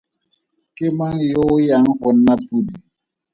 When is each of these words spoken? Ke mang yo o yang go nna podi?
Ke 0.75 0.87
mang 0.97 1.17
yo 1.31 1.41
o 1.53 1.55
yang 1.69 1.85
go 1.99 2.09
nna 2.15 2.33
podi? 2.45 2.75